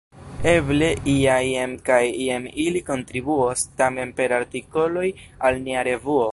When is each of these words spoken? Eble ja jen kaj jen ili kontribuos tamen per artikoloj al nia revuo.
Eble 0.51 0.87
ja 1.15 1.35
jen 1.47 1.75
kaj 1.89 1.99
jen 2.29 2.49
ili 2.65 2.81
kontribuos 2.89 3.67
tamen 3.83 4.17
per 4.21 4.37
artikoloj 4.41 5.07
al 5.51 5.65
nia 5.69 5.89
revuo. 5.93 6.29